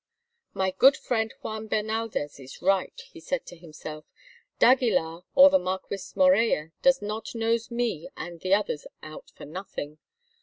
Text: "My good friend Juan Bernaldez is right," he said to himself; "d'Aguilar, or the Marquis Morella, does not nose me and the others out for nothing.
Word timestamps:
"My 0.55 0.71
good 0.71 0.97
friend 0.97 1.31
Juan 1.43 1.69
Bernaldez 1.69 2.39
is 2.39 2.59
right," 2.59 2.99
he 3.11 3.19
said 3.19 3.45
to 3.45 3.55
himself; 3.55 4.03
"d'Aguilar, 4.57 5.25
or 5.35 5.51
the 5.51 5.59
Marquis 5.59 6.13
Morella, 6.15 6.71
does 6.81 7.03
not 7.03 7.35
nose 7.35 7.69
me 7.69 8.09
and 8.17 8.39
the 8.39 8.55
others 8.55 8.87
out 9.03 9.29
for 9.35 9.45
nothing. 9.45 9.99